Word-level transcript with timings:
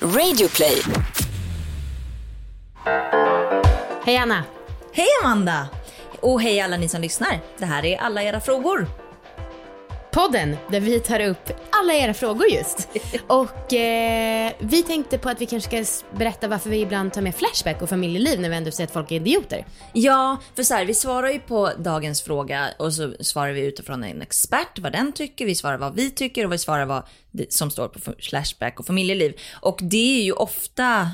Radioplay. 0.00 0.82
Hej 4.04 4.16
Anna! 4.16 4.44
Hej 4.92 5.06
Amanda! 5.24 5.68
Och 6.20 6.42
hej 6.42 6.60
alla 6.60 6.76
ni 6.76 6.88
som 6.88 7.00
lyssnar. 7.00 7.40
Det 7.58 7.64
här 7.64 7.84
är 7.84 7.98
alla 7.98 8.22
era 8.22 8.40
frågor. 8.40 8.86
Podden 10.16 10.56
där 10.70 10.80
vi 10.80 11.00
tar 11.00 11.20
upp 11.20 11.50
alla 11.70 11.94
era 11.94 12.14
frågor 12.14 12.46
just. 12.48 12.88
Och 13.26 13.72
eh, 13.72 14.52
vi 14.58 14.82
tänkte 14.82 15.18
på 15.18 15.28
att 15.28 15.40
vi 15.40 15.46
kanske 15.46 15.84
ska 15.84 16.02
berätta 16.18 16.48
varför 16.48 16.70
vi 16.70 16.80
ibland 16.80 17.12
tar 17.12 17.22
med 17.22 17.34
Flashback 17.34 17.82
och 17.82 17.88
familjeliv 17.88 18.40
när 18.40 18.48
vi 18.48 18.56
ändå 18.56 18.70
säger 18.70 18.86
att 18.86 18.92
folk 18.92 19.10
är 19.10 19.16
idioter. 19.16 19.66
Ja, 19.92 20.36
för 20.54 20.62
så 20.62 20.74
här, 20.74 20.84
vi 20.84 20.94
svarar 20.94 21.30
ju 21.30 21.38
på 21.38 21.70
dagens 21.78 22.22
fråga 22.22 22.68
och 22.78 22.94
så 22.94 23.14
svarar 23.20 23.52
vi 23.52 23.66
utifrån 23.66 24.04
en 24.04 24.22
expert, 24.22 24.78
vad 24.78 24.92
den 24.92 25.12
tycker, 25.12 25.46
vi 25.46 25.54
svarar 25.54 25.78
vad 25.78 25.94
vi 25.94 26.10
tycker 26.10 26.44
och 26.44 26.52
vi 26.52 26.58
svarar 26.58 26.86
vad 26.86 27.02
som 27.48 27.70
står 27.70 27.88
på 27.88 27.98
Flashback 28.18 28.80
och 28.80 28.86
familjeliv. 28.86 29.40
Och 29.60 29.78
det 29.82 30.18
är 30.18 30.22
ju 30.22 30.32
ofta 30.32 31.10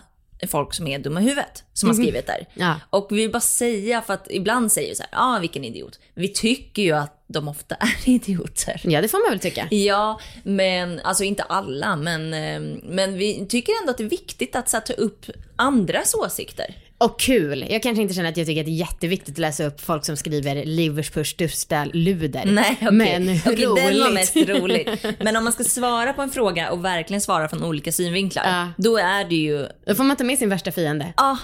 folk 0.49 0.75
som 0.75 0.87
är 0.87 0.99
dumma 0.99 1.21
i 1.21 1.25
huvudet 1.25 1.65
som 1.73 1.89
har 1.89 1.95
skrivit 1.95 2.27
där. 2.27 2.47
Ja. 2.55 2.81
Och 2.91 3.09
vi 3.11 3.17
vill 3.17 3.33
bara 3.33 3.41
säga, 3.41 4.03
för 4.03 4.15
att 4.15 4.27
ibland 4.31 4.73
säger 4.73 4.89
vi 4.89 4.95
så 4.95 5.03
här, 5.03 5.11
ja 5.13 5.37
ah, 5.37 5.39
vilken 5.39 5.65
idiot. 5.65 5.99
Vi 6.15 6.29
tycker 6.29 6.83
ju 6.83 6.93
att 6.93 7.22
de 7.33 7.49
ofta 7.49 7.75
är 7.75 7.97
idioter. 8.09 8.81
Ja, 8.85 9.01
det 9.03 9.09
får 9.09 9.19
man 9.27 9.31
väl 9.31 9.41
tycka. 9.41 9.69
Ja, 9.71 10.21
men 10.43 11.01
alltså 11.01 11.25
inte 11.25 11.43
alla, 11.43 11.97
men, 11.97 12.35
eh, 12.35 12.79
men 12.83 13.15
vi 13.15 13.47
tycker 13.47 13.73
ändå 13.81 13.91
att 13.91 13.99
det 13.99 14.05
är 14.05 14.09
viktigt 14.09 14.57
att 14.57 14.69
så, 14.69 14.77
här, 14.77 14.85
ta 14.85 14.93
upp 14.93 15.27
andras 15.57 16.15
åsikter. 16.15 16.75
Och 17.05 17.21
kul. 17.21 17.67
Jag 17.71 17.83
kanske 17.83 18.03
inte 18.03 18.15
känner 18.15 18.29
att 18.29 18.37
jag 18.37 18.47
tycker 18.47 18.61
att 18.61 18.67
det 18.67 18.73
är 18.73 18.77
jätteviktigt 18.77 19.35
att 19.35 19.39
läsa 19.39 19.65
upp 19.65 19.81
folk 19.81 20.05
som 20.05 20.17
skriver 20.17 20.65
Liverpools 20.65 21.29
största 21.29 21.85
luder. 21.85 22.43
Nej, 22.47 22.77
okej. 22.83 22.91
Men 22.93 23.23
Okej, 23.47 23.67
roligt. 23.67 23.85
Den 23.87 24.01
var 24.01 24.11
mest 24.11 24.37
rolig. 24.37 24.89
Men 25.21 25.37
om 25.37 25.45
man 25.45 25.53
ska 25.53 25.65
svara 25.65 26.13
på 26.13 26.23
en 26.23 26.31
fråga 26.31 26.71
och 26.71 26.85
verkligen 26.85 27.21
svara 27.21 27.49
från 27.49 27.65
olika 27.65 27.93
synvinklar, 27.93 28.45
Ja. 28.47 28.69
då 28.77 28.97
är 28.97 29.25
det 29.25 29.35
ju 29.35 29.67
Då 29.87 29.95
får 29.95 30.05
man 30.05 30.17
ta 30.17 30.25
med 30.25 30.39
sin 30.39 30.49
värsta 30.49 30.73
fiende. 30.73 31.13
Ja, 31.17 31.39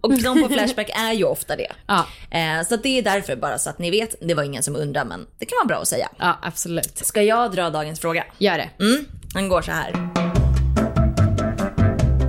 och 0.00 0.22
de 0.22 0.42
på 0.42 0.48
Flashback 0.48 0.90
är 1.08 1.12
ju 1.12 1.24
ofta 1.24 1.56
det. 1.56 1.72
Ja. 1.86 2.06
Eh, 2.30 2.66
så 2.68 2.76
det 2.76 2.98
är 2.98 3.02
därför, 3.02 3.36
bara 3.36 3.58
så 3.58 3.70
att 3.70 3.78
ni 3.78 3.90
vet, 3.90 4.14
det 4.28 4.34
var 4.34 4.42
ingen 4.42 4.62
som 4.62 4.76
undrar, 4.76 5.04
men 5.04 5.26
det 5.38 5.44
kan 5.46 5.56
vara 5.56 5.66
bra 5.68 5.76
att 5.78 5.88
säga. 5.88 6.08
Ja, 6.18 6.38
absolut. 6.42 6.98
Ska 6.98 7.22
jag 7.22 7.52
dra 7.52 7.70
dagens 7.70 8.00
fråga? 8.00 8.24
Gör 8.38 8.58
det. 8.58 8.70
Mm, 8.84 9.04
den 9.34 9.48
går 9.48 9.62
så 9.62 9.70
här. 9.70 10.21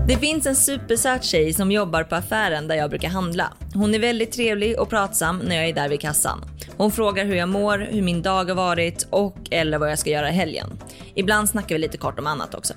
Det 0.08 0.18
finns 0.18 0.46
en 0.46 0.56
supersöt 0.56 1.24
tjej 1.24 1.54
som 1.54 1.72
jobbar 1.72 2.04
på 2.04 2.16
affären 2.16 2.68
där 2.68 2.76
jag 2.76 2.90
brukar 2.90 3.10
handla. 3.10 3.54
Hon 3.74 3.96
är 3.96 4.00
väldigt 4.00 4.32
trevlig 4.32 4.80
och 4.80 4.90
pratsam 4.90 5.40
när 5.40 5.56
jag 5.56 5.70
är 5.70 5.74
där 5.74 5.90
vid 5.90 6.02
kassan. 6.02 6.46
Hon 6.78 6.92
frågar 6.92 7.26
hur 7.26 7.36
jag 7.36 7.50
mår, 7.50 7.78
hur 7.92 8.02
min 8.02 8.22
dag 8.22 8.46
har 8.46 8.56
varit 8.56 9.08
och 9.10 9.38
eller 9.52 9.78
vad 9.78 9.92
jag 9.92 10.00
ska 10.00 10.10
göra 10.10 10.30
i 10.30 10.34
helgen. 10.34 10.80
Ibland 11.16 11.50
snackar 11.50 11.76
vi 11.76 11.82
lite 11.82 11.98
kort 11.98 12.20
om 12.20 12.28
annat 12.28 12.56
också. 12.56 12.74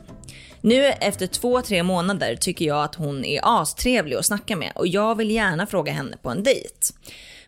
Nu 0.61 0.85
efter 0.85 1.27
två, 1.27 1.63
tre 1.63 1.83
månader 1.83 2.37
tycker 2.37 2.65
jag 2.65 2.85
att 2.85 2.95
hon 2.95 3.25
är 3.25 3.41
astrevlig 3.43 4.17
att 4.17 4.27
snacka 4.27 4.57
med 4.57 4.73
och 4.75 4.87
jag 4.87 5.15
vill 5.15 5.31
gärna 5.31 5.67
fråga 5.67 5.93
henne 5.93 6.17
på 6.23 6.31
en 6.31 6.43
dejt. 6.43 6.87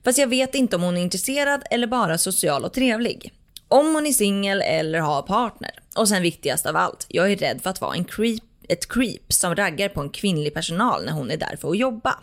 Fast 0.05 0.19
jag 0.19 0.27
vet 0.27 0.55
inte 0.55 0.77
om 0.77 0.83
hon 0.83 0.97
är 0.97 1.03
intresserad 1.03 1.63
eller 1.71 1.87
bara 1.87 2.19
social 2.19 2.65
och 2.65 2.73
trevlig. 2.73 3.33
Om 3.69 3.95
hon 3.95 4.07
är 4.07 4.13
singel 4.13 4.63
eller 4.63 4.99
har 4.99 5.23
partner. 5.23 5.71
Och 5.97 6.09
sen 6.09 6.23
viktigast 6.23 6.67
av 6.67 6.77
allt, 6.77 7.07
jag 7.09 7.33
är 7.33 7.37
rädd 7.37 7.61
för 7.63 7.71
att 7.71 7.81
vara 7.81 7.95
en 7.95 8.05
creep, 8.05 8.43
ett 8.69 8.89
creep 8.89 9.33
som 9.33 9.55
raggar 9.55 9.89
på 9.89 10.01
en 10.01 10.11
kvinnlig 10.11 10.55
personal 10.55 11.05
när 11.05 11.13
hon 11.13 11.31
är 11.31 11.37
där 11.37 11.57
för 11.61 11.71
att 11.71 11.79
jobba. 11.79 12.19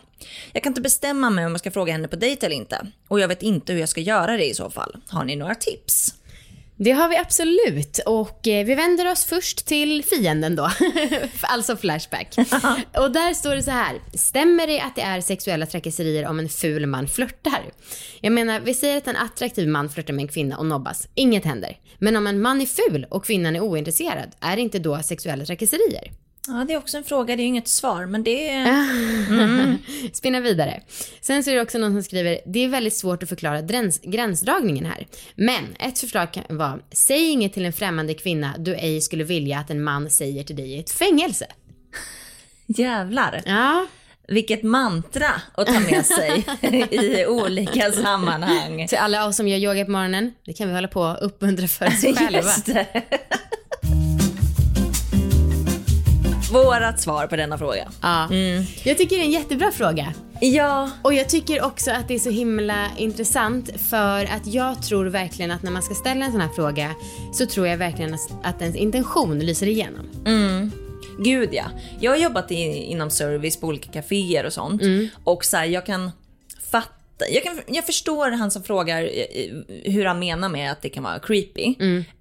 Jag 0.53 0.63
kan 0.63 0.71
inte 0.71 0.81
bestämma 0.81 1.29
mig 1.29 1.45
om 1.45 1.51
jag 1.51 1.59
ska 1.59 1.71
fråga 1.71 1.93
henne 1.93 2.07
på 2.07 2.15
dejt 2.15 2.45
eller 2.45 2.55
inte. 2.55 2.87
Och 3.07 3.19
jag 3.19 3.27
vet 3.27 3.43
inte 3.43 3.73
hur 3.73 3.79
jag 3.79 3.89
ska 3.89 4.01
göra 4.01 4.37
det 4.37 4.45
i 4.45 4.53
så 4.53 4.69
fall. 4.69 4.95
Har 5.07 5.23
ni 5.23 5.35
några 5.35 5.55
tips? 5.55 6.13
Det 6.77 6.91
har 6.91 7.09
vi 7.09 7.17
absolut. 7.17 7.99
Och 8.05 8.47
eh, 8.47 8.65
vi 8.65 8.75
vänder 8.75 9.11
oss 9.11 9.25
först 9.25 9.65
till 9.65 10.03
fienden 10.03 10.55
då. 10.55 10.71
alltså 11.41 11.77
Flashback. 11.77 12.35
och 12.97 13.11
där 13.11 13.33
står 13.33 13.55
det 13.55 13.63
så 13.63 13.71
här. 13.71 13.99
Stämmer 14.13 14.67
det 14.67 14.81
att 14.81 14.95
det 14.95 15.01
är 15.01 15.21
sexuella 15.21 15.65
trakasserier 15.65 16.27
om 16.27 16.39
en 16.39 16.49
ful 16.49 16.85
man 16.85 17.07
flörtar? 17.07 17.61
Jag 18.21 18.33
menar, 18.33 18.59
vi 18.59 18.73
säger 18.73 18.97
att 18.97 19.07
en 19.07 19.15
attraktiv 19.15 19.67
man 19.67 19.89
flörtar 19.89 20.13
med 20.13 20.23
en 20.23 20.27
kvinna 20.27 20.57
och 20.57 20.65
nobbas. 20.65 21.07
Inget 21.15 21.45
händer. 21.45 21.77
Men 21.99 22.15
om 22.15 22.27
en 22.27 22.41
man 22.41 22.61
är 22.61 22.65
ful 22.65 23.05
och 23.09 23.25
kvinnan 23.25 23.55
är 23.55 23.59
ointresserad, 23.59 24.35
är 24.39 24.55
det 24.55 24.61
inte 24.61 24.79
då 24.79 24.99
sexuella 25.03 25.45
trakasserier? 25.45 26.11
Ja, 26.47 26.65
det 26.67 26.73
är 26.73 26.77
också 26.77 26.97
en 26.97 27.03
fråga, 27.03 27.35
det 27.35 27.43
är 27.43 27.45
inget 27.45 27.67
svar, 27.67 28.05
men 28.05 28.23
det 28.23 28.49
är... 28.49 29.77
Spinna 30.13 30.39
vidare. 30.39 30.81
Sen 31.21 31.43
så 31.43 31.49
är 31.49 31.55
det 31.55 31.61
också 31.61 31.77
någon 31.77 31.93
som 31.93 32.03
skriver, 32.03 32.39
det 32.45 32.59
är 32.59 32.67
väldigt 32.69 32.95
svårt 32.97 33.23
att 33.23 33.29
förklara 33.29 33.61
gräns, 33.61 33.99
gränsdragningen 34.03 34.85
här. 34.85 35.07
Men 35.35 35.75
ett 35.79 35.99
förslag 35.99 36.33
kan 36.33 36.57
vara, 36.57 36.79
säg 36.91 37.29
inget 37.29 37.53
till 37.53 37.65
en 37.65 37.73
främmande 37.73 38.13
kvinna 38.13 38.55
du 38.57 38.75
ej 38.75 39.01
skulle 39.01 39.23
vilja 39.23 39.59
att 39.59 39.69
en 39.69 39.83
man 39.83 40.09
säger 40.09 40.43
till 40.43 40.55
dig 40.55 40.71
i 40.71 40.79
ett 40.79 40.91
fängelse. 40.91 41.45
Jävlar. 42.67 43.41
Ja. 43.45 43.85
Vilket 44.27 44.63
mantra 44.63 45.29
att 45.53 45.67
ta 45.67 45.79
med 45.79 46.05
sig 46.05 46.45
i 46.91 47.25
olika 47.25 47.91
sammanhang. 47.91 48.87
Till 48.87 48.97
alla 48.97 49.27
oss 49.27 49.35
som 49.35 49.47
gör 49.47 49.57
yoga 49.57 49.85
på 49.85 49.91
morgonen, 49.91 50.33
det 50.45 50.53
kan 50.53 50.67
vi 50.67 50.73
hålla 50.73 50.87
på 50.87 51.01
och 51.01 51.25
uppmuntra 51.25 51.67
för 51.67 51.87
oss 51.87 52.01
själva. 52.17 52.29
Just 52.31 52.65
det. 52.65 52.87
Vårat 56.55 57.01
svar 57.01 57.27
på 57.27 57.35
denna 57.35 57.57
fråga. 57.57 57.91
Ja. 58.01 58.29
Jag 58.83 58.97
tycker 58.97 59.15
det 59.15 59.21
är 59.21 59.25
en 59.25 59.31
jättebra 59.31 59.71
fråga. 59.71 60.13
Ja, 60.41 60.91
Och 61.01 61.13
jag 61.13 61.29
tycker 61.29 61.63
också 61.65 61.91
att 61.91 62.07
det 62.07 62.15
är 62.15 62.19
så 62.19 62.29
himla 62.29 62.87
intressant 62.97 63.81
för 63.81 64.25
att 64.25 64.47
jag 64.47 64.83
tror 64.83 65.05
verkligen 65.05 65.51
att 65.51 65.63
när 65.63 65.71
man 65.71 65.81
ska 65.83 65.93
ställa 65.95 66.25
en 66.25 66.31
sån 66.31 66.41
här 66.41 66.49
fråga 66.49 66.95
så 67.33 67.45
tror 67.45 67.67
jag 67.67 67.77
verkligen 67.77 68.17
att, 68.43 68.61
ens 68.61 68.75
intention 68.75 69.39
lyser 69.39 69.67
igenom. 69.67 70.09
gud 71.19 71.49
ja. 71.51 71.63
Jag 71.99 72.11
har 72.11 72.17
jobbat 72.17 72.51
i, 72.51 72.55
inom 72.65 73.09
service 73.09 73.59
på 73.59 73.67
olika 73.67 73.91
kaféer 73.91 74.45
och 74.45 74.53
sånt. 74.53 74.81
Och 75.23 75.45
så 75.45 75.57
här, 75.57 75.65
jag 75.65 75.85
kan 75.85 76.11
fatta 76.71 76.89
jag, 77.31 77.43
kan, 77.43 77.61
jag 77.67 77.85
förstår 77.85 78.31
han 78.31 78.51
som 78.51 78.63
frågar 78.63 79.03
eh, 79.03 79.91
hur 79.91 80.05
han 80.05 80.19
menar 80.19 80.49
med 80.49 80.71
att 80.71 80.81
det 80.81 80.89
kan 80.89 81.03
vara 81.03 81.19
creepy. 81.19 81.75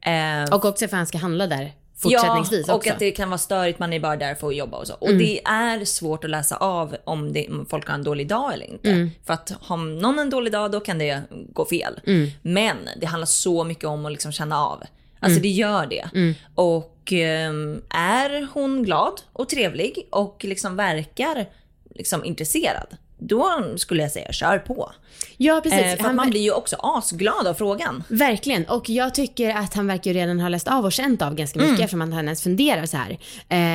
Eh, 0.07 0.55
Och 0.55 0.65
också 0.65 0.79
för 0.89 0.97
att 0.97 0.99
han 0.99 1.07
ska 1.07 1.19
handla 1.19 1.47
där 1.47 1.73
fortsättningsvis 1.97 2.65
ja, 2.69 2.75
och 2.75 2.79
också. 2.79 2.93
att 2.93 2.99
det 2.99 3.11
kan 3.11 3.31
vara 3.31 3.39
störigt, 3.39 3.79
man 3.79 3.93
är 3.93 4.01
bara 4.01 4.17
där 4.17 4.35
för 4.35 4.49
att 4.49 4.57
jobba 4.57 4.77
och 4.77 4.87
så. 4.87 4.95
Och 4.95 5.09
Mm. 5.09 5.19
det 5.19 5.45
är 5.45 5.85
svårt 5.85 6.25
att 6.25 6.31
läsa 6.31 6.57
av 6.57 6.97
om, 7.05 7.33
det, 7.33 7.49
om 7.49 7.67
folk 7.71 7.89
har 7.89 7.95
en 7.95 8.05
dålig 8.05 8.29
dag 8.29 8.53
eller 8.53 8.67
inte. 8.67 8.91
Mm. 8.91 9.11
För 9.27 9.35
att 9.35 9.53
har 9.61 9.77
någon 9.77 10.19
en 10.19 10.31
dålig 10.31 10.53
dag, 10.53 10.71
då 10.73 10.81
kan 10.81 10.99
det 10.99 11.23
gå 11.53 11.65
fel. 11.65 12.01
Mm. 12.07 12.31
Men 12.43 12.77
det 13.01 13.07
handlar 13.07 13.27
så 13.27 13.65
mycket 13.65 13.85
om 13.85 14.07
att 14.07 14.13
liksom 14.13 14.33
känna 14.33 14.59
av. 14.67 14.83
Alltså 15.21 15.41
det 15.41 15.49
gör 15.49 15.87
det. 15.87 16.09
Mm. 16.15 16.35
Och 16.55 17.13
ehm, 17.13 17.83
är 17.91 18.49
hon 18.55 18.83
glad 18.83 19.21
och 19.33 19.49
trevlig 19.49 20.09
och 20.11 20.45
liksom 20.45 20.77
verkar 20.77 21.47
liksom 21.95 22.25
intresserad, 22.25 22.87
då 23.29 23.63
skulle 23.77 24.03
jag 24.03 24.13
säga 24.13 24.33
kör 24.33 24.59
på. 24.59 24.93
Ja, 25.37 25.61
precis. 25.63 25.81
Eh, 25.81 25.97
för 25.97 26.05
Han 26.05 26.17
man 26.17 26.31
blir 26.31 26.41
ju 26.41 26.53
också 26.53 26.77
asglad 26.79 27.47
av 27.47 27.55
frågan. 27.55 28.05
Verkligen. 28.09 28.65
Och 28.65 28.91
jag 28.91 29.15
tycker 29.15 29.51
att 29.57 29.75
han 29.75 29.87
verkar 29.87 30.11
ju 30.11 30.17
redan 30.21 30.41
ha 30.41 30.49
läst 30.49 30.69
av 30.69 30.85
och 30.85 30.93
känt 30.93 31.23
av 31.23 31.35
ganska 31.35 31.59
mycket 31.61 31.81
eftersom 31.81 32.01
han 32.01 32.13
ens 32.25 32.43
funderar 32.43 32.87
så 32.87 32.97
här. 32.97 33.19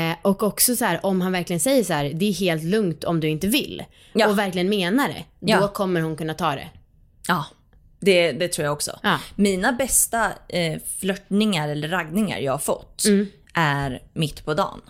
Eh, 0.10 0.16
och 0.22 0.44
också 0.44 0.76
så 0.76 0.86
här, 0.86 1.06
om 1.06 1.22
han 1.22 1.32
verkligen 1.32 1.60
säger 1.60 1.84
så 1.84 1.94
här, 1.94 2.12
det 2.14 2.26
är 2.26 2.34
helt 2.34 2.64
lugnt 2.64 3.04
om 3.04 3.20
du 3.20 3.28
inte 3.30 3.48
vill. 3.48 3.84
Ja. 4.14 4.28
Och 4.28 4.40
verkligen 4.40 4.70
menar 4.70 5.08
det. 5.08 5.24
Då 5.54 5.60
Ja. 5.62 5.68
kommer 5.68 6.02
hon 6.02 6.16
kunna 6.18 6.34
ta 6.34 6.56
det. 6.56 6.68
Ja, 7.28 7.46
det, 8.00 8.31
det 8.31 8.48
tror 8.48 8.66
jag 8.66 8.74
också. 8.74 9.00
Ja. 9.04 9.20
Mina 9.36 9.72
bästa 9.72 10.26
eh, 10.50 10.80
flörtningar 11.00 11.70
eller 11.70 11.88
raggningar 11.88 12.40
jag 12.40 12.52
har 12.52 12.60
fått 12.60 13.06
Mm. 13.06 13.28
är 13.54 14.02
mitt 14.14 14.46
på 14.46 14.54
dagen. 14.54 14.81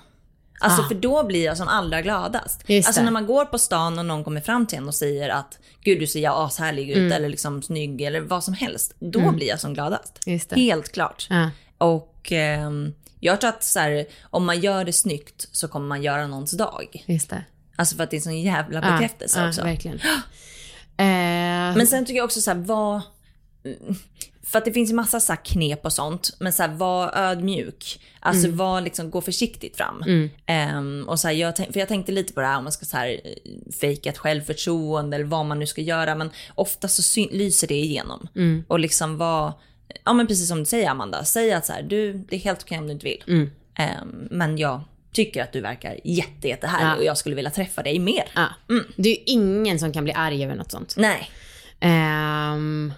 Alltså 0.60 0.82
Ah. 0.82 0.88
för 0.88 0.96
då 0.96 1.24
blir 1.24 1.46
jag 1.46 1.58
som 1.58 1.68
allra 1.68 2.02
gladast. 2.02 2.64
Just 2.70 2.88
alltså 2.88 3.02
det. 3.02 3.06
när 3.06 3.12
man 3.12 3.26
går 3.26 3.46
på 3.46 3.58
stan 3.58 4.00
och 4.00 4.06
någon 4.06 4.24
kommer 4.24 4.42
fram 4.42 4.66
till 4.68 4.78
en 4.78 4.88
och 4.88 4.96
säger 4.96 5.30
att 5.30 5.60
gud 5.84 6.00
du 6.00 6.08
ser 6.08 6.20
jag 6.20 6.34
ashärlig 6.46 6.90
ut 6.90 6.98
Mm. 6.98 7.12
eller 7.12 7.30
liksom 7.30 7.62
snygg 7.62 8.02
eller 8.02 8.22
vad 8.22 8.44
som 8.44 8.54
helst. 8.54 8.96
Då 9.00 9.32
blir 9.32 9.48
jag 9.48 9.60
som 9.60 9.74
gladast. 9.74 10.20
Helt 10.56 10.92
klart. 10.92 11.28
Ja. 11.30 11.50
Och 11.78 12.32
ehm, 12.32 12.94
jag 13.20 13.42
tror 13.42 13.50
att 13.50 13.64
så 13.64 13.80
här, 13.80 14.06
om 14.30 14.46
man 14.46 14.60
gör 14.60 14.86
det 14.86 14.94
snyggt 14.94 15.48
så 15.52 15.68
kommer 15.68 15.88
man 15.88 16.04
göra 16.04 16.28
någons 16.28 16.52
dag. 16.52 17.04
Just 17.08 17.30
det. 17.30 17.44
Alltså 17.76 17.96
för 17.96 18.04
att 18.04 18.10
det 18.12 18.16
är 18.16 18.18
en 18.18 18.22
sån 18.24 18.42
jävla 18.42 18.82
Ja, 18.86 18.92
bekräftelse 18.92 19.40
ja, 19.42 19.48
också. 19.50 19.64
verkligen. 19.64 20.00
Eh, 20.98 21.06
Men 21.78 21.88
sen 21.88 22.06
tycker 22.06 22.18
jag 22.18 22.26
också 22.26 22.42
så 22.42 22.52
här, 22.52 22.58
vad... 22.58 23.02
För 24.52 24.58
att 24.60 24.66
det 24.66 24.74
finns 24.74 24.92
ju 24.92 24.96
massa 24.96 25.20
så 25.20 25.36
knep 25.44 25.86
och 25.86 25.94
sånt. 25.94 26.36
Men 26.40 26.54
så 26.54 26.64
här, 26.64 26.70
var 26.70 27.12
ödmjuk. 27.18 28.00
Alltså 28.20 28.46
Mm. 28.48 28.58
var 28.58 28.82
liksom, 28.82 29.10
gå 29.12 29.22
försiktigt 29.22 29.78
fram. 29.78 30.30
Ehm, 30.46 31.06
och 31.08 31.20
så 31.20 31.28
här, 31.28 31.36
jag, 31.36 31.58
för 31.58 31.78
jag 31.80 31.88
tänkte 31.88 32.12
lite 32.12 32.34
på 32.34 32.42
det 32.42 32.48
här 32.48 32.58
om 32.58 32.64
man 32.64 32.74
ska 32.74 32.86
så 32.86 32.98
här, 32.98 33.20
fejka 33.82 34.10
ett 34.10 34.18
självförtroende 34.18 35.16
eller 35.16 35.26
vad 35.26 35.46
man 35.46 35.60
nu 35.60 35.68
ska 35.68 35.82
göra. 35.82 36.16
Men 36.16 36.30
ofta 36.56 36.88
så 36.88 37.22
lyser 37.32 37.68
det 37.68 37.76
igenom. 37.76 38.28
Mm. 38.36 38.64
Och 38.68 38.80
liksom 38.80 39.18
var, 39.18 39.54
ja 40.06 40.14
men 40.14 40.28
precis 40.28 40.48
som 40.48 40.60
du 40.60 40.66
säger 40.66 40.90
Amanda. 40.90 41.24
Säg 41.24 41.54
att 41.54 41.66
så 41.66 41.74
här, 41.74 41.82
du, 41.84 42.14
det 42.14 42.36
är 42.36 42.40
helt 42.40 42.62
okej 42.64 42.78
om 42.78 42.88
du 42.88 42.94
inte 42.94 43.06
vill. 43.06 43.24
Mm. 43.28 43.52
Ehm, 43.76 44.28
men 44.32 44.58
jag 44.58 44.82
tycker 45.14 45.44
att 45.44 45.54
du 45.54 45.62
verkar 45.62 46.00
jätte, 46.04 46.48
jättehärlig 46.48 46.92
Ja. 46.92 46.96
och 46.96 47.04
jag 47.04 47.18
skulle 47.18 47.36
vilja 47.36 47.52
träffa 47.52 47.84
dig 47.84 48.00
mer. 48.00 48.24
ja. 48.36 48.48
Det 48.96 49.10
är 49.10 49.14
ju 49.16 49.24
ingen 49.26 49.80
som 49.80 49.94
kan 49.94 50.04
bli 50.04 50.14
arg 50.14 50.44
över 50.44 50.56
något 50.56 50.72
sånt. 50.72 50.94
Nej. 50.98 51.30
Ehm, 51.80 52.94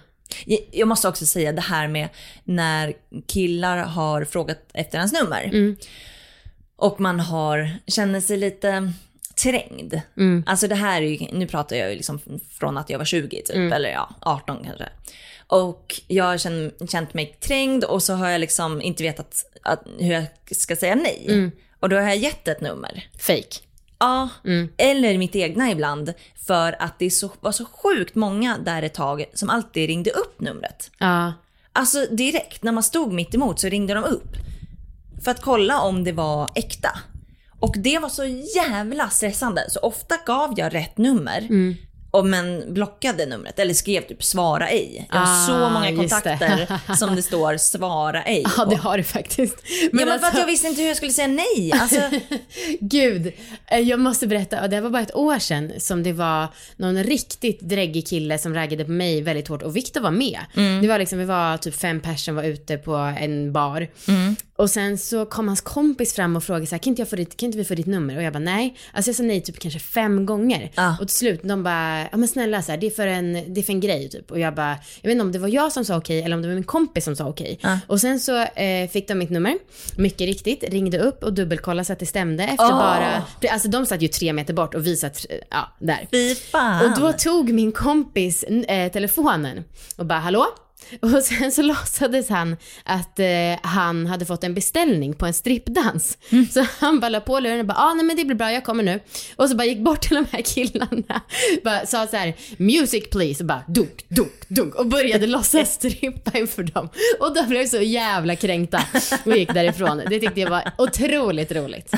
Jag- 0.72 0.88
måste 0.88 1.08
också 1.08 1.26
säga 1.26 1.52
det 1.52 1.60
här 1.60 1.88
med 1.88 2.08
när 2.44 2.92
killar 3.26 3.76
har 3.78 4.24
frågat 4.24 4.58
efter 4.74 4.98
ens 4.98 5.12
nummer. 5.12 5.50
och 6.76 7.00
man 7.00 7.20
har, 7.20 7.70
känner 7.86 8.20
sig 8.20 8.36
lite 8.36 8.92
trängd. 9.42 10.00
Alltså 10.46 10.68
det 10.68 10.74
här 10.74 11.02
är 11.02 11.06
ju, 11.06 11.26
nu 11.32 11.46
pratar 11.46 11.76
jag 11.76 11.90
ju 11.90 11.96
liksom 11.96 12.20
från 12.58 12.78
att 12.78 12.90
jag 12.90 12.98
var 12.98 13.04
20 13.04 13.42
typ, 13.42 13.56
eller 13.72 13.90
ja, 13.90 14.14
18 14.20 14.64
kanske. 14.64 14.88
Och 15.46 16.00
jag 16.06 16.24
har 16.24 16.38
känt, 16.38 16.90
känt 16.90 17.14
mig 17.14 17.36
trängd 17.40 17.84
och 17.84 18.02
så 18.02 18.14
har 18.14 18.28
jag 18.28 18.40
liksom 18.40 18.82
inte 18.82 19.02
vetat 19.02 19.44
att, 19.62 19.82
hur 19.98 20.12
jag 20.12 20.24
ska 20.50 20.76
säga 20.76 20.94
nej. 20.94 21.24
Och 21.80 21.88
då 21.88 21.96
har 21.96 22.02
jag 22.02 22.16
gett 22.16 22.48
ett 22.48 22.60
nummer. 22.60 23.08
Fake. 23.18 23.58
Ja, 24.02 24.28
eller 24.76 25.18
mitt 25.18 25.36
egna 25.36 25.70
ibland. 25.70 26.12
För 26.46 26.76
att 26.78 26.98
det 26.98 27.10
så, 27.10 27.30
var 27.40 27.52
så 27.52 27.64
sjukt 27.64 28.14
många 28.14 28.58
där 28.58 28.82
ett 28.82 28.94
tag 28.94 29.24
som 29.34 29.50
alltid 29.50 29.86
ringde 29.86 30.10
upp 30.10 30.40
numret. 30.40 30.90
Ja. 30.98 31.32
Alltså 31.72 32.06
direkt 32.10 32.62
när 32.62 32.72
man 32.72 32.82
stod 32.82 33.12
mitt 33.12 33.34
emot 33.34 33.60
så 33.60 33.68
ringde 33.68 33.94
de 33.94 34.04
upp. 34.04 34.36
För 35.24 35.30
att 35.30 35.40
kolla 35.40 35.80
om 35.80 36.04
det 36.04 36.12
var 36.12 36.50
äkta. 36.54 36.98
Och 37.60 37.74
det 37.78 37.98
var 37.98 38.08
så 38.08 38.24
jävla 38.56 39.08
stressande. 39.08 39.70
Så 39.70 39.80
ofta 39.80 40.14
gav 40.26 40.54
jag 40.56 40.74
rätt 40.74 40.98
nummer. 40.98 41.46
Och 42.14 42.26
men 42.26 42.74
blockade 42.74 43.26
numret 43.26 43.58
eller 43.58 43.74
skrev 43.74 44.00
typ 44.02 44.24
svara 44.24 44.68
ej. 44.68 45.06
Jag 45.12 45.18
har 45.18 45.46
så 45.46 45.52
Ah, 45.52 45.70
många 45.70 45.90
just 45.90 46.00
kontakter 46.14 46.78
som 46.96 47.16
det 47.16 47.22
står 47.22 47.56
svara 47.56 48.22
ej. 48.22 48.44
Ja, 48.56 48.64
det 48.64 48.76
på. 48.76 48.82
har 48.82 48.96
du 48.98 49.04
faktiskt. 49.04 49.56
Ja, 49.82 49.88
men 49.92 50.06
för 50.06 50.12
alltså- 50.12 50.28
att 50.28 50.38
jag 50.38 50.46
visste 50.46 50.68
inte 50.68 50.80
hur 50.80 50.88
jag 50.88 50.96
skulle 50.96 51.12
säga 51.12 51.26
nej. 51.28 51.72
Alltså, 51.74 52.00
Gud, 52.80 53.32
eh, 53.70 53.78
jag 53.78 54.00
måste 54.00 54.26
berätta, 54.26 54.68
det 54.68 54.80
var 54.80 54.90
bara 54.90 55.02
ett 55.02 55.14
år 55.14 55.38
sedan 55.38 55.72
som 55.78 56.02
det 56.02 56.12
var 56.12 56.46
någon 56.76 57.02
riktigt 57.04 57.60
dräggig 57.60 58.06
kille 58.06 58.38
som 58.38 58.54
raggade 58.54 58.84
på 58.84 58.90
mig 58.90 59.22
väldigt 59.22 59.48
hårt 59.48 59.62
och 59.62 59.76
Viktor 59.76 60.00
var 60.00 60.10
med. 60.10 60.38
Det 60.82 60.88
var 60.88 60.98
liksom, 60.98 61.18
vi 61.18 61.24
var 61.24 61.56
typ 61.56 61.74
fem 61.80 62.00
personer 62.00 62.36
var 62.36 62.48
ute 62.48 62.76
på 62.76 62.94
en 62.94 63.52
bar. 63.52 63.88
Och 64.62 64.70
sen 64.70 64.98
så 64.98 65.24
kom 65.26 65.48
hans 65.48 65.60
kompis 65.60 66.14
fram 66.14 66.36
och 66.36 66.44
frågade 66.44 66.66
så 66.66 66.74
här, 66.74 66.78
kan 66.78 66.90
inte, 66.90 67.02
jag 67.02 67.08
få 67.08 67.16
ditt, 67.16 67.36
kan 67.36 67.46
inte 67.46 67.58
vi 67.58 67.64
få 67.64 67.74
ditt 67.74 67.86
nummer? 67.86 68.16
Och 68.16 68.22
jag 68.22 68.32
bara 68.32 68.38
nej. 68.38 68.76
Alltså 68.92 69.08
jag 69.08 69.16
sa 69.16 69.22
nej 69.22 69.40
typ 69.40 69.58
kanske 69.58 69.80
fem 69.80 70.26
gånger. 70.26 70.72
Ja. 70.74 70.96
Och 71.00 71.08
till 71.08 71.16
slut 71.16 71.40
de 71.42 71.62
bara, 71.62 72.00
ja 72.12 72.16
men 72.16 72.28
snälla 72.28 72.62
så 72.62 72.72
här, 72.72 72.78
det 72.78 72.86
är 72.86 72.90
för 72.90 73.06
en, 73.06 73.54
det 73.54 73.60
är 73.60 73.62
för 73.62 73.72
en 73.72 73.80
grej 73.80 74.10
typ. 74.10 74.30
Och 74.30 74.38
jag 74.38 74.54
bara, 74.54 74.78
jag 75.00 75.08
vet 75.08 75.12
inte 75.12 75.22
om 75.22 75.32
det 75.32 75.38
var 75.38 75.48
jag 75.48 75.72
som 75.72 75.84
sa 75.84 75.96
okej 75.96 76.22
eller 76.22 76.36
om 76.36 76.42
det 76.42 76.48
var 76.48 76.54
min 76.54 76.64
kompis 76.64 77.04
som 77.04 77.16
sa 77.16 77.28
okej. 77.28 77.58
Ja. 77.62 77.78
Och 77.86 78.00
sen 78.00 78.20
så 78.20 78.42
eh, 78.42 78.90
fick 78.90 79.08
de 79.08 79.14
mitt 79.14 79.30
nummer, 79.30 79.58
mycket 79.96 80.26
riktigt, 80.26 80.64
ringde 80.68 80.98
upp 80.98 81.24
och 81.24 81.32
dubbelkollade 81.32 81.84
så 81.84 81.92
att 81.92 81.98
det 81.98 82.06
stämde 82.06 82.44
efter 82.44 82.64
Åh. 82.64 82.78
bara, 82.78 83.22
alltså 83.52 83.68
de 83.68 83.86
satt 83.86 84.02
ju 84.02 84.08
tre 84.08 84.32
meter 84.32 84.54
bort 84.54 84.74
och 84.74 84.86
vi 84.86 84.96
satt, 84.96 85.26
ja, 85.50 85.76
där. 85.78 86.08
fy 86.10 86.34
fan. 86.34 86.86
Och 86.86 87.00
då 87.00 87.12
tog 87.12 87.52
min 87.52 87.72
kompis 87.72 88.42
eh, 88.42 88.92
telefonen 88.92 89.64
och 89.96 90.06
bara 90.06 90.18
hallå? 90.18 90.46
Och 91.00 91.22
sen 91.22 91.52
så 91.52 91.62
låtsades 91.62 92.28
han 92.28 92.56
att 92.84 93.18
eh, 93.18 93.26
han 93.62 94.06
hade 94.06 94.24
fått 94.24 94.44
en 94.44 94.54
beställning 94.54 95.14
på 95.14 95.26
en 95.26 95.34
strippdans. 95.34 96.18
Så 96.50 96.66
han 96.78 97.00
bara 97.00 97.08
la 97.08 97.20
på 97.20 97.40
luren 97.40 97.60
och 97.60 97.66
bara 97.66 97.78
ah, 97.78 97.94
nej 97.94 98.04
men 98.04 98.16
det 98.16 98.24
blir 98.24 98.36
bra, 98.36 98.52
jag 98.52 98.64
kommer 98.64 98.82
nu. 98.82 99.00
Och 99.36 99.48
så 99.48 99.56
bara 99.56 99.64
gick 99.64 99.78
bort 99.78 100.00
till 100.00 100.16
de 100.16 100.26
här 100.30 100.42
killarna. 100.42 101.20
Bara 101.64 101.86
sa 101.86 102.06
så 102.06 102.16
här 102.16 102.34
music 102.56 103.10
please 103.10 103.42
och 103.42 103.46
bara 103.46 103.64
dunk, 103.68 104.04
dunk, 104.08 104.48
dunk 104.48 104.74
och 104.74 104.86
började 104.86 105.26
låtsas 105.26 105.72
strippa 105.74 106.38
inför 106.38 106.62
dem. 106.62 106.88
Och 107.20 107.34
de 107.34 107.48
blev 107.48 107.66
så 107.66 107.80
jävla 107.80 108.36
kränkta 108.36 108.82
och 109.24 109.36
gick 109.36 109.54
därifrån. 109.54 110.02
Det 110.08 110.20
tyckte 110.20 110.40
jag 110.40 110.50
var 110.50 110.70
otroligt 110.78 111.52
roligt. 111.52 111.92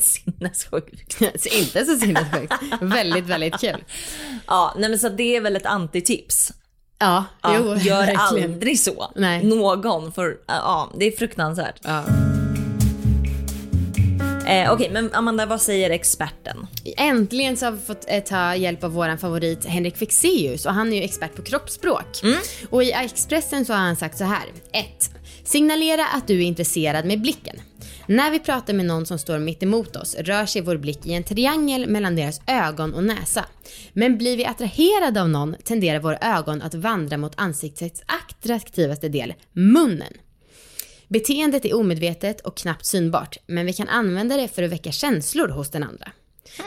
Sinnessjukt. 0.00 1.20
Inte 1.52 1.84
så 1.84 1.98
sinnessjukt. 1.98 2.54
Väldigt, 2.80 3.26
väldigt 3.26 3.60
kul. 3.60 3.84
Ja, 4.46 4.74
nej 4.78 4.90
men 4.90 4.98
så 4.98 5.08
det 5.08 5.36
är 5.36 5.40
väl 5.40 5.56
ett 5.56 5.66
antitips. 5.66 6.52
Ja, 6.98 7.24
Ja, 7.42 7.56
jo, 7.58 7.64
gör 7.76 7.96
verkligen. 8.06 8.52
aldrig 8.52 8.80
så. 8.80 9.12
Nej. 9.16 9.44
Någon 9.44 10.12
får, 10.12 10.36
ja 10.46 10.90
det 10.98 11.04
är 11.06 11.10
fruktansvärt. 11.16 11.80
Ja. 11.82 12.02
Eh, 14.46 14.72
Okej, 14.72 14.90
men 14.92 15.10
Amanda 15.14 15.46
vad 15.46 15.60
säger 15.62 15.90
experten? 15.90 16.66
Äntligen 16.96 17.56
så 17.56 17.64
har 17.66 17.72
vi 17.72 17.78
fått 17.78 18.04
eh, 18.08 18.22
ta 18.22 18.56
hjälp 18.56 18.84
av 18.84 18.90
våran 18.92 19.18
favorit 19.18 19.64
Henrik 19.66 19.96
Fexeus 19.96 20.66
och 20.66 20.72
han 20.74 20.92
är 20.92 20.96
ju 20.96 21.02
expert 21.02 21.36
på 21.36 21.42
kroppsspråk. 21.42 22.06
Och 22.70 22.82
i 22.82 22.92
Expressen 22.92 23.64
så 23.64 23.72
har 23.72 23.80
han 23.80 23.96
sagt 23.96 24.18
så 24.18 24.24
här. 24.24 24.44
1. 24.72 24.86
Signalera 25.44 26.06
att 26.06 26.26
du 26.26 26.34
är 26.42 26.46
intresserad 26.46 27.04
med 27.04 27.20
blicken. 27.20 27.56
När 28.06 28.30
vi 28.30 28.38
pratar 28.38 28.74
med 28.74 28.86
någon 28.86 29.06
som 29.06 29.18
står 29.18 29.38
mitt 29.38 29.62
emot 29.62 29.96
oss 29.96 30.14
rör 30.14 30.46
sig 30.46 30.62
vår 30.62 30.76
blick 30.76 31.06
i 31.06 31.12
en 31.12 31.24
triangel 31.24 31.86
mellan 31.86 32.16
deras 32.16 32.40
ögon 32.46 32.94
och 32.94 33.04
näsa. 33.04 33.44
Men 33.92 34.18
blir 34.18 34.36
vi 34.36 34.44
attraherade 34.44 35.22
av 35.22 35.28
någon 35.28 35.56
tenderar 35.64 36.00
våra 36.00 36.18
ögon 36.18 36.62
att 36.62 36.74
vandra 36.74 37.16
mot 37.16 37.32
ansiktets 37.36 38.02
attraktivaste 38.06 39.08
del, 39.08 39.34
munnen. 39.52 40.12
Beteendet 41.08 41.64
är 41.64 41.76
omedvetet 41.76 42.40
och 42.40 42.56
knappt 42.56 42.86
synbart, 42.86 43.36
men 43.46 43.66
vi 43.66 43.72
kan 43.72 43.88
använda 43.88 44.36
det 44.36 44.48
för 44.48 44.62
att 44.62 44.72
väcka 44.72 44.92
känslor 44.92 45.48
hos 45.48 45.70
den 45.70 45.82
andra. 45.82 46.12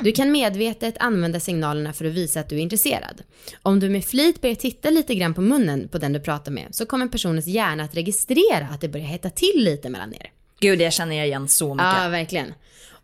Du 0.02 0.12
kan 0.12 0.32
medvetet 0.32 0.96
använda 1.00 1.40
signalerna 1.40 1.94
för 1.94 2.06
att 2.06 2.14
visa 2.14 2.40
att 2.40 2.50
du 2.50 2.56
är 2.56 2.60
intresserad. 2.60 3.22
Om 3.62 3.80
du 3.80 3.90
med 3.90 4.06
flit 4.06 4.42
börjar 4.42 4.56
titta 4.56 4.90
lite 4.90 5.16
grann 5.16 5.34
på 5.34 5.42
munnen 5.42 5.88
på 5.88 5.98
den 5.98 6.14
du 6.14 6.20
pratar 6.20 6.52
med 6.52 6.68
så 6.72 6.86
kommer 6.86 7.08
personens 7.08 7.48
hjärna 7.48 7.84
att 7.84 7.96
registrera 7.96 8.68
att 8.72 8.82
det 8.82 8.90
börjar 8.90 9.06
hetta 9.06 9.30
till 9.30 9.64
lite 9.64 9.90
mellan 9.90 10.14
er. 10.14 10.32
Gud, 10.60 10.82
jag 10.82 10.94
känner 10.94 11.26
igen 11.26 11.48
så 11.48 11.74
mycket. 11.74 12.04
Ja, 12.04 12.10
verkligen. 12.10 12.54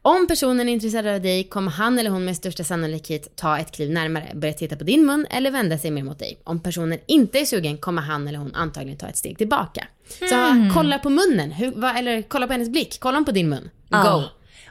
Om 0.05 0.27
personen 0.27 0.69
är 0.69 0.73
intresserad 0.73 1.15
av 1.15 1.21
dig 1.21 1.43
kommer 1.43 1.71
han 1.71 1.99
eller 1.99 2.09
hon 2.09 2.25
med 2.25 2.35
största 2.35 2.63
sannolikhet 2.63 3.35
ta 3.35 3.57
ett 3.57 3.71
kliv 3.71 3.91
närmare, 3.91 4.31
börja 4.35 4.53
titta 4.53 4.75
på 4.75 4.83
din 4.83 5.05
mun 5.05 5.25
eller 5.29 5.51
vända 5.51 5.77
sig 5.77 5.91
mer 5.91 6.03
mot 6.03 6.19
dig. 6.19 6.39
Om 6.43 6.59
personen 6.59 6.99
inte 7.05 7.39
är 7.39 7.45
sugen 7.45 7.77
kommer 7.77 8.01
han 8.01 8.27
eller 8.27 8.39
hon 8.39 8.55
antagligen 8.55 8.97
ta 8.97 9.07
ett 9.07 9.17
steg 9.17 9.37
tillbaka. 9.37 9.87
Så 10.19 10.69
kolla 10.73 10.99
på 10.99 11.09
munnen, 11.09 11.51
hur, 11.51 11.71
vad, 11.71 11.97
eller 11.97 12.21
kolla 12.21 12.47
på 12.47 12.53
hennes 12.53 12.69
blick, 12.69 12.97
kolla 12.99 13.21
på 13.21 13.31
din 13.31 13.49
mun. 13.49 13.69
Go. 13.89 13.97
Ja. 13.97 14.23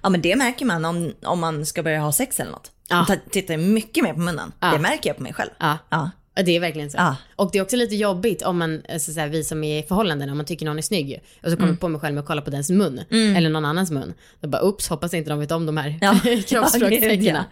ja, 0.02 0.08
men 0.08 0.20
det 0.20 0.36
märker 0.36 0.64
man 0.66 0.84
om, 0.84 1.12
om 1.22 1.40
man 1.40 1.66
ska 1.66 1.82
börja 1.82 2.00
ha 2.00 2.12
sex 2.12 2.40
eller 2.40 2.50
något. 2.50 2.70
Ja. 2.88 3.06
Man 3.08 3.18
tittar 3.30 3.56
mycket 3.56 4.04
mer 4.04 4.12
på 4.12 4.20
munnen. 4.20 4.52
Ja. 4.60 4.72
Det 4.72 4.78
märker 4.78 5.10
jag 5.10 5.16
på 5.16 5.22
mig 5.22 5.32
själv. 5.32 5.50
Ja. 5.58 6.10
Det 6.34 6.56
är 6.56 6.60
verkligen 6.60 6.90
så. 6.90 6.96
Ja. 6.98 7.16
Och 7.36 7.50
det 7.52 7.58
är 7.58 7.62
också 7.62 7.76
lite 7.76 7.96
jobbigt 7.96 8.42
om 8.42 8.58
man, 8.58 8.82
alltså, 8.88 9.12
så 9.12 9.20
här, 9.20 9.28
vi 9.28 9.44
som 9.44 9.64
är 9.64 9.78
i 9.78 9.82
förhållanden, 9.82 10.30
om 10.30 10.36
man 10.36 10.46
tycker 10.46 10.66
någon 10.66 10.78
är 10.78 10.82
snygg 10.82 11.22
och 11.42 11.50
så 11.50 11.56
kommer 11.56 11.68
jag 11.68 11.80
på 11.80 11.88
mig 11.88 12.00
själv 12.00 12.14
med 12.14 12.20
att 12.22 12.26
kolla 12.26 12.42
på 12.42 12.50
dens 12.50 12.70
mun, 12.70 13.00
eller 13.10 13.50
någon 13.50 13.64
annans 13.64 13.90
mun. 13.90 14.14
Då 14.40 14.48
bara, 14.48 14.62
ups, 14.62 14.88
hoppas 14.88 15.14
inte 15.14 15.30
de 15.30 15.38
vet 15.38 15.52
om 15.52 15.66
de 15.66 15.76
här 15.76 15.98
Ja. 16.00 16.20
kroppsspråkstecknen. 16.48 17.44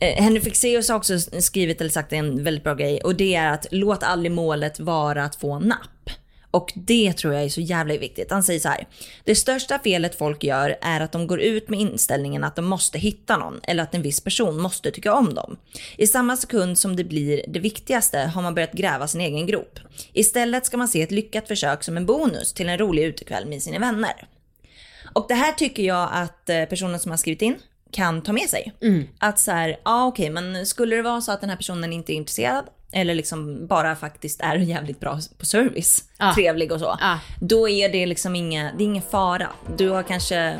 Eh, 0.00 0.22
Henry 0.22 0.40
Fexeus 0.40 0.88
har 0.88 0.96
också 0.96 1.18
skrivit 1.20 1.80
eller 1.80 1.90
sagt 1.90 2.12
en 2.12 2.44
väldigt 2.44 2.64
bra 2.64 2.74
grej 2.74 3.00
och 3.00 3.14
det 3.14 3.34
är 3.34 3.52
att 3.52 3.66
låt 3.70 4.02
aldrig 4.02 4.32
målet 4.32 4.80
vara 4.80 5.24
att 5.24 5.36
få 5.36 5.58
napp. 5.58 6.10
Och 6.50 6.72
det 6.74 7.12
tror 7.12 7.34
jag 7.34 7.44
är 7.44 7.48
så 7.48 7.60
jävla 7.60 7.96
viktigt. 7.96 8.30
Han 8.30 8.42
säger 8.42 8.60
så 8.60 8.68
här. 8.68 8.86
Det 9.24 9.34
största 9.34 9.78
felet 9.78 10.18
folk 10.18 10.44
gör 10.44 10.76
är 10.80 11.00
att 11.00 11.12
de 11.12 11.26
går 11.26 11.40
ut 11.40 11.68
med 11.68 11.80
inställningen 11.80 12.44
att 12.44 12.56
de 12.56 12.64
måste 12.64 12.98
hitta 12.98 13.36
någon 13.36 13.60
eller 13.62 13.82
att 13.82 13.94
en 13.94 14.02
viss 14.02 14.20
person 14.20 14.60
måste 14.60 14.90
tycka 14.90 15.14
om 15.14 15.34
dem. 15.34 15.56
I 15.96 16.06
samma 16.06 16.36
sekund 16.36 16.78
som 16.78 16.96
det 16.96 17.04
blir 17.04 17.44
det 17.48 17.60
viktigaste 17.60 18.18
har 18.18 18.42
man 18.42 18.54
börjat 18.54 18.72
gräva 18.72 19.08
sin 19.08 19.20
egen 19.20 19.46
grop. 19.46 19.78
Istället 20.12 20.66
ska 20.66 20.76
man 20.76 20.88
se 20.88 21.02
ett 21.02 21.10
lyckat 21.10 21.48
försök 21.48 21.84
som 21.84 21.96
en 21.96 22.06
bonus 22.06 22.52
till 22.52 22.68
en 22.68 22.78
rolig 22.78 23.04
utekväll 23.04 23.46
med 23.46 23.62
sina 23.62 23.78
vänner. 23.78 24.28
Och 25.12 25.26
det 25.28 25.34
här 25.34 25.52
tycker 25.52 25.82
jag 25.82 26.08
att 26.12 26.50
eh, 26.50 26.64
personen 26.64 27.00
som 27.00 27.10
har 27.10 27.18
skrivit 27.18 27.42
in 27.42 27.56
kan 27.90 28.22
ta 28.22 28.32
med 28.32 28.48
sig. 28.48 28.72
Att 29.18 29.38
så 29.38 29.50
här, 29.50 29.80
ja 29.84 30.06
okej 30.06 30.30
men 30.30 30.66
skulle 30.66 30.96
det 30.96 31.02
vara 31.02 31.20
så 31.20 31.32
att 31.32 31.40
den 31.40 31.50
här 31.50 31.56
personen 31.56 31.92
inte 31.92 32.12
är 32.12 32.14
intresserad 32.14 32.64
eller 32.92 33.14
liksom 33.14 33.66
bara 33.66 33.96
faktiskt 33.96 34.40
är 34.40 34.56
jävligt 34.56 35.00
bra 35.00 35.18
på 35.38 35.46
service, 35.46 36.04
Ja. 36.18 36.34
trevlig 36.34 36.72
och 36.72 36.80
så. 36.80 36.96
Ja. 37.00 37.18
Då 37.40 37.68
är 37.68 37.88
det 37.88 38.06
liksom 38.06 38.36
inga, 38.36 38.72
det 38.78 38.82
är 38.82 38.86
ingen 38.86 39.02
fara. 39.02 39.48
Du 39.76 39.88
har 39.90 40.02
kanske, 40.02 40.58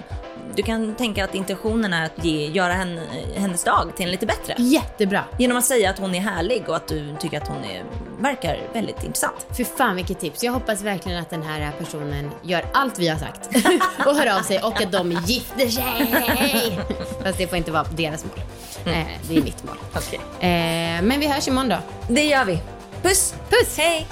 du 0.57 0.63
kan 0.63 0.95
tänka 0.95 1.25
att 1.25 1.35
intentionen 1.35 1.93
är 1.93 2.05
att 2.05 2.25
ge, 2.25 2.47
göra 2.47 2.73
henne, 2.73 3.03
hennes 3.35 3.65
dag 3.65 3.93
till 3.97 4.05
en 4.07 4.11
lite 4.13 4.27
bättre. 4.27 4.55
Jättebra. 4.59 5.25
Genom 5.39 5.57
att 5.57 5.65
säga 5.65 5.91
att 5.91 5.99
hon 5.99 6.15
är 6.15 6.21
härlig 6.21 6.69
och 6.69 6.77
att 6.77 6.89
du 6.89 7.17
tycker 7.21 7.41
att 7.41 7.49
hon 7.49 7.65
är, 7.65 7.85
verkar 8.21 8.59
väldigt 8.73 9.05
intressant. 9.05 9.47
Fy 9.57 9.65
fan 9.65 9.97
vilket 9.97 10.21
tips. 10.21 10.45
Jag 10.45 10.53
hoppas 10.53 10.83
verkligen 10.83 11.19
att 11.23 11.31
den 11.31 11.43
här 11.43 11.73
personen 11.79 12.31
gör 12.43 12.65
allt 12.73 12.99
vi 12.99 13.09
har 13.09 13.19
sagt 13.19 13.49
och 14.07 14.15
hör 14.15 14.39
av 14.39 14.43
sig 14.43 14.59
och 14.63 14.83
att 14.83 14.93
de 14.93 15.13
gifter 15.13 15.69
sig. 15.69 16.79
Fast 17.25 17.39
det 17.39 17.47
får 17.47 17.59
inte 17.59 17.71
vara 17.73 17.85
deras 17.97 18.25
mål. 18.25 18.35
Eh, 18.85 19.07
det 19.29 19.37
är 19.37 19.43
mitt 19.43 19.65
mål. 19.65 19.77
Okej. 19.95 20.21
Eh, 20.41 21.03
men 21.03 21.21
vi 21.21 21.27
hörs 21.27 21.49
imorgon 21.49 21.69
då. 21.69 21.79
Det 22.09 22.23
gör 22.23 22.45
vi. 22.45 22.59
Puss! 23.03 23.35
Puss! 23.51 23.79
Hej! 23.79 24.07